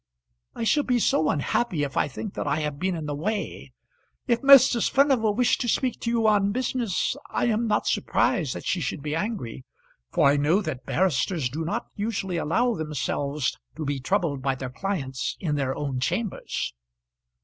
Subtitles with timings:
[0.55, 3.71] "I shall be so unhappy if I think that I have been in the way.
[4.25, 4.89] If Mrs.
[4.89, 9.03] Furnival wished to speak to you on business I am not surprised that she should
[9.03, 9.63] be angry,
[10.11, 14.71] for I know that barristers do not usually allow themselves to be troubled by their
[14.71, 16.73] clients in their own chambers."